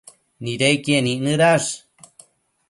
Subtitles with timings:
[0.43, 1.67] nidequien icnëdash